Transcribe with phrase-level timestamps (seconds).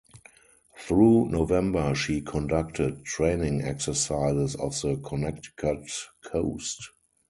[0.79, 5.91] Through November she conducted training exercises off the Connecticut
[6.25, 6.89] coast.